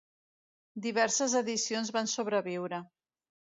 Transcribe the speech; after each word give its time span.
Diverses 0.85 1.35
edicions 1.43 1.93
van 1.99 2.11
sobreviure. 2.17 2.83